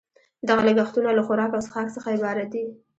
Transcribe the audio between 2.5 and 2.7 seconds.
دي